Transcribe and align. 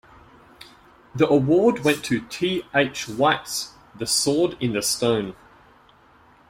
The 1.13 1.27
award 1.29 1.83
went 1.83 2.03
to 2.05 2.21
T. 2.21 2.63
H. 2.73 3.07
White's 3.07 3.75
"The 3.93 4.07
Sword 4.07 4.57
in 4.59 4.73
the 4.73 4.81
Stone". 4.81 5.35